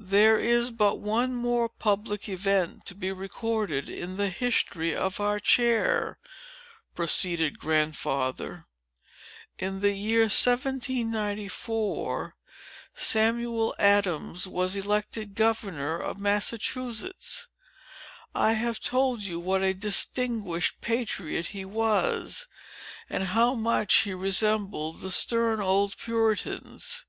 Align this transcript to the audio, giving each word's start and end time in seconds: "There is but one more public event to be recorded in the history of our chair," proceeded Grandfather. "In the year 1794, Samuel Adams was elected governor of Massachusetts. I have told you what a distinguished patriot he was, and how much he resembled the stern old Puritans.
"There 0.00 0.38
is 0.40 0.70
but 0.70 1.00
one 1.00 1.34
more 1.34 1.68
public 1.68 2.30
event 2.30 2.86
to 2.86 2.94
be 2.94 3.12
recorded 3.12 3.86
in 3.86 4.16
the 4.16 4.30
history 4.30 4.94
of 4.96 5.20
our 5.20 5.38
chair," 5.38 6.18
proceeded 6.94 7.58
Grandfather. 7.58 8.64
"In 9.58 9.80
the 9.80 9.92
year 9.92 10.22
1794, 10.22 12.36
Samuel 12.94 13.74
Adams 13.78 14.46
was 14.46 14.74
elected 14.74 15.34
governor 15.34 15.98
of 15.98 16.16
Massachusetts. 16.18 17.48
I 18.34 18.52
have 18.54 18.80
told 18.80 19.20
you 19.20 19.38
what 19.38 19.60
a 19.62 19.74
distinguished 19.74 20.80
patriot 20.80 21.48
he 21.48 21.66
was, 21.66 22.48
and 23.10 23.24
how 23.24 23.54
much 23.54 23.92
he 24.04 24.14
resembled 24.14 25.02
the 25.02 25.10
stern 25.10 25.60
old 25.60 25.98
Puritans. 25.98 27.04